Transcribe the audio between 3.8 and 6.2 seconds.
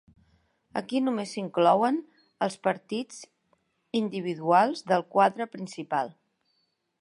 individuals del quadre principal.